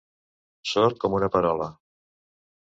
Sord 0.71 0.97
com 1.05 1.19
una 1.19 1.31
perola. 1.37 1.71